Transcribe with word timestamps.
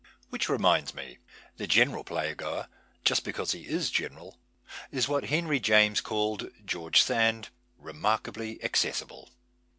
Which 0.29 0.49
reminds 0.49 0.95
me. 0.95 1.19
The 1.57 1.67
general 1.67 2.03
playgoer 2.03 2.67
just 3.05 3.23
because 3.23 3.51
he 3.51 3.67
is 3.67 3.91
general, 3.91 4.39
is 4.91 5.07
what 5.07 5.25
Henry 5.25 5.59
James 5.59 6.01
called 6.01 6.49
George 6.65 7.03
Sand: 7.03 7.49
remarkably 7.77 8.57
accessible. 8.63 9.29